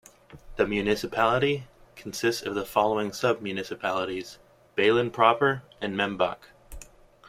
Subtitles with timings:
[0.55, 1.65] The municipality
[1.95, 4.39] consists of the following sub-municipalities:
[4.75, 6.39] Baelen proper and Membach.